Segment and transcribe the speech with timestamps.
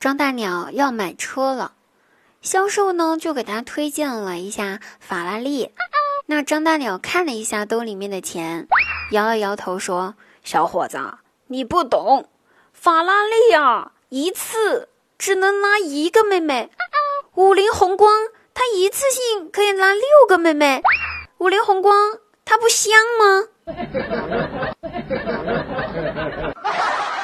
[0.00, 1.72] 张大鸟要买车了，
[2.40, 5.72] 销售呢就给他推荐了一下法拉利。
[6.26, 8.68] 那张大鸟看了一下兜里面的钱，
[9.10, 10.14] 摇了摇头说
[10.44, 11.00] ：“小伙子，
[11.48, 12.28] 你不懂，
[12.72, 14.88] 法拉利啊，一次
[15.18, 16.70] 只能拉一个妹妹。
[17.34, 18.08] 五菱宏光，
[18.54, 20.80] 它一次性可以拉六个妹妹。
[21.38, 21.92] 五菱宏光，
[22.44, 23.48] 它不香吗？”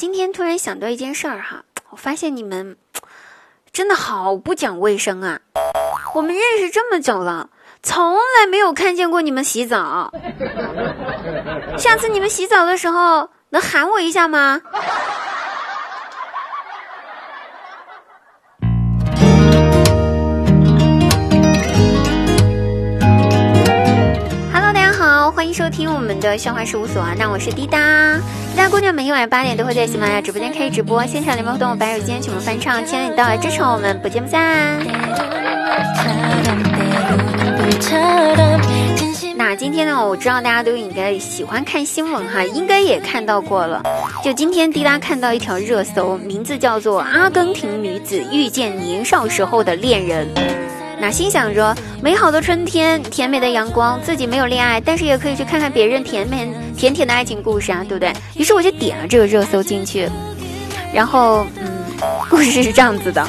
[0.00, 2.78] 今天突然想到一件事儿哈，我发现你们
[3.70, 5.38] 真的好不讲卫生啊！
[6.14, 7.50] 我们认识这么久了，
[7.82, 10.10] 从来没有看见过你们洗澡。
[11.76, 14.62] 下次你们洗澡的时候能喊我一下吗
[25.70, 27.14] 听我们的笑话事务所啊。
[27.16, 27.78] 那我是滴答，
[28.52, 34.84] 滴答姑娘每天晚上八点都会在喜马拉雅直播间开直播，现场联盟互动，白手间曲目翻唱，期待你到来支持我们，不见不散。
[39.36, 40.06] 那今天呢？
[40.06, 43.82] 我知道大家都应该喜欢看新闻哈，应该也看到过了。
[44.22, 50.28] 就今天滴答看到一条热搜，名字叫做《阿根廷女子遇见年少时候的恋人》。
[51.00, 58.12] 那心想着美好的春天，甜美的阳光，自己没有恋爱，但是也可以去看看别人甜美甜甜的爱情故事啊，对不对？
[58.36, 60.08] 于是我就点了这个热搜进去，
[60.94, 61.80] 然后嗯。
[62.30, 63.26] 故事是这样子的，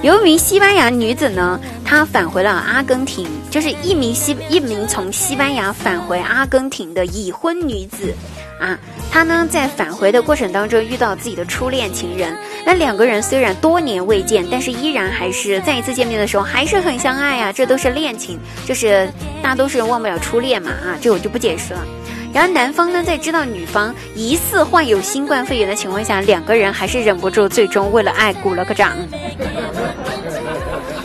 [0.00, 8.14] 有一名西班牙女子呢，她返回了阿根廷，就是一名西一名从西班牙返回阿根廷的已婚女子，
[8.58, 8.78] 啊，
[9.10, 19.08] 他呢在返回的过程当中遇到自己的初恋情人，那两个人虽然多年未见，但是依然还是再一次见面的时候还是很相爱啊，这都是恋情，就是
[19.42, 21.84] 大多数人忘不了初恋嘛，啊，这我就不解释了。
[22.32, 28.92] 然而男方呢，在知道女方疑似患有新冠肺炎的情况下，两个人还是忍不住，最终为了爱鼓了个掌。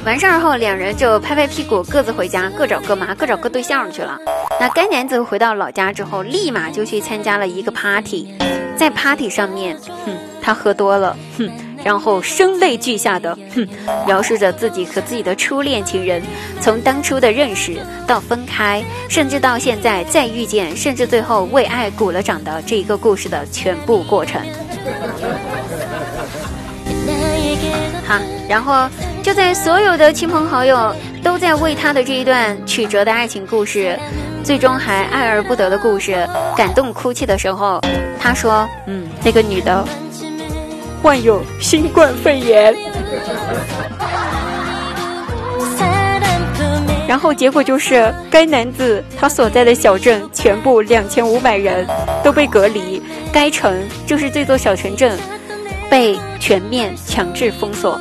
[0.04, 4.18] 完事儿后，两人就拍拍屁股，各自回家，各找各妈，各找各对象去了。
[4.60, 8.34] 那该男子回到老家之后，立马就去参加了一个 party，
[8.76, 11.50] 在 party 上面，哼，他喝多了，哼。
[11.84, 13.68] 然后声泪俱下的，哼，
[14.06, 16.22] 描述着自己和自己的初恋情人，
[16.60, 24.40] 从当初的认识到分开，甚至到现在再遇见，甚至最后为爱鼓了掌的这一个故事的全部过程。
[28.12, 28.90] 好，然后
[29.24, 33.98] 就在所有的亲朋好友都在为他的这一段曲折的爱情故事，
[34.44, 36.28] 最终还爱而不得的故事
[36.58, 37.80] 感动哭泣的时候，
[38.20, 39.86] 他说：“嗯，那个女的。”
[41.02, 42.76] 患有新冠肺炎，
[47.08, 51.88] 然后结果就是该男子他所在的小镇全部两千五百人
[52.24, 53.02] 都被隔离，
[53.32, 55.18] 该城就是这座小城镇
[55.92, 58.00] 被全面强制封锁。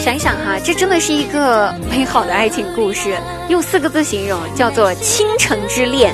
[0.00, 3.16] 想一想哈，这真的是一个美好的爱情故事，
[3.48, 6.12] 用四个字形容叫做倾城之恋。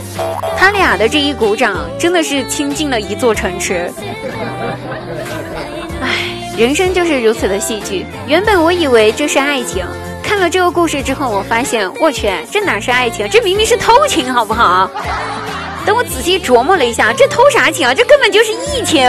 [0.59, 3.91] 他俩的这一鼓掌，真的是倾尽了一座城池。
[6.03, 8.05] 唉，人生就是如此的戏剧。
[8.27, 9.87] 原本我以为这是爱情，
[10.23, 13.27] 看了这个故事之后，我发现，我去，这哪是爱情？
[13.31, 14.91] 这明明是偷情，好不好？
[15.87, 17.95] 等我仔细琢磨了一下，这偷啥情啊？
[17.95, 19.09] 这根本就是疫情。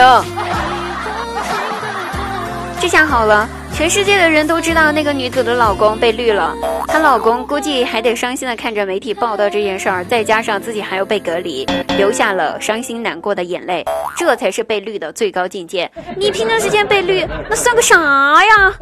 [2.80, 3.48] 这下好了。
[3.72, 6.54] 全世界的人都知道那个女子的老公被绿了，
[6.88, 11.66] 她老公估计还得伤心的看着媒体报道这件事儿，再加上自己还要被隔离，
[11.98, 13.84] 流下了伤心难过的眼泪，
[14.16, 15.90] 这才是被绿的最高境界。
[16.16, 18.72] 你平常时间被绿，那算个啥呀？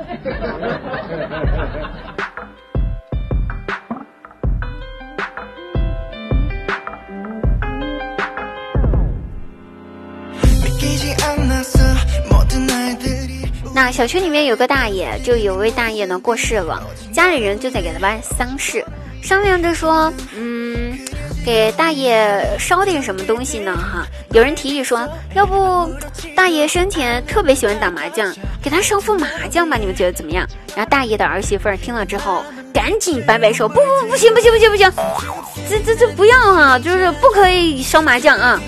[13.74, 16.80] 那小区里面有个大爷，就有位大爷呢过世了，
[17.12, 18.84] 家里人就在给他办丧事，
[19.20, 20.96] 商量着说，嗯，
[21.44, 23.76] 给大爷烧点什么东西呢？
[23.76, 25.92] 哈，有人提议说，要不
[26.36, 28.32] 大爷生前特别喜欢打麻将，
[28.62, 29.76] 给他烧副麻将吧？
[29.76, 30.46] 你们觉得怎么样？
[30.76, 34.92] 然后大爷的儿媳妇儿听了之后，赶紧摆摆手，不不不行不行不行不行，
[35.68, 38.58] 这这这不要哈，就是不可以烧麻将啊，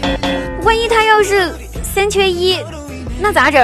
[0.65, 1.49] 万一他要是
[1.97, 2.63] 三缺一，
[3.19, 3.59] 那咋整？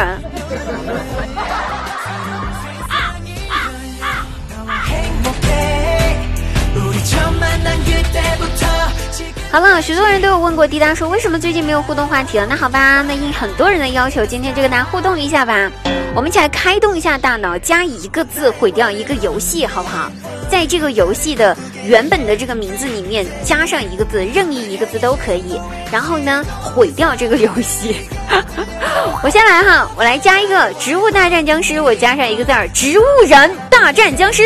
[9.50, 12.46] 好了，许多人都有问过滴答说为什么最近没有互动话题了？
[12.48, 15.70] 那好吧，那应很多人的要求，今天就跟大家互动一下吧。
[16.14, 20.10] 我们一起来开动一下大脑，加一个字毁掉一个游戏，好不好？
[20.52, 25.58] 在这个游戏的原本的这个名字里面加上一个字，任意一个字都可以。
[25.90, 27.96] 然后呢，毁掉这个游戏。
[29.24, 34.42] 我先来哈，我来加一个《植物大战僵尸》，我加上一个字儿“植物人大战僵尸”。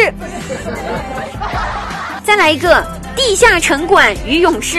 [2.24, 2.76] 再来一个
[3.16, 4.78] 《地下城管与勇士》。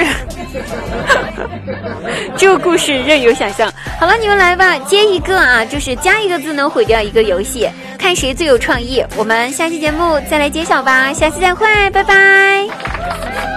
[2.38, 3.72] 这个故事任由想象。
[4.00, 9.04] 好了，你们来吧，接一个啊，就是加一个字能毁掉一个游戏，看谁最有创意。
[9.16, 13.57] 我们下期节目再来揭晓吧，下期再会，拜拜。